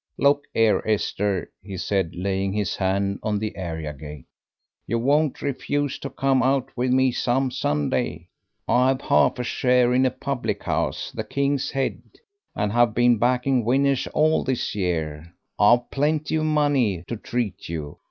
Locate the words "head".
11.69-12.17